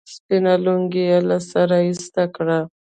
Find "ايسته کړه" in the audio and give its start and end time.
1.85-2.59